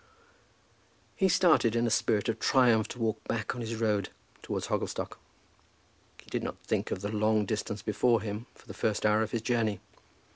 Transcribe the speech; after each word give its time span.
He 1.15 1.29
started 1.29 1.75
in 1.75 1.85
a 1.85 1.91
spirit 1.91 2.27
of 2.27 2.39
triumph 2.39 2.87
to 2.87 2.97
walk 2.97 3.23
back 3.25 3.53
on 3.53 3.61
his 3.61 3.75
road 3.75 4.09
towards 4.41 4.65
Hogglestock. 4.65 5.19
He 6.19 6.29
did 6.31 6.41
not 6.41 6.57
think 6.63 6.89
of 6.89 7.01
the 7.01 7.11
long 7.11 7.45
distance 7.45 7.83
before 7.83 8.19
him 8.21 8.47
for 8.55 8.65
the 8.65 8.73
first 8.73 9.05
hour 9.05 9.21
of 9.21 9.29
his 9.29 9.43
journey. 9.43 9.79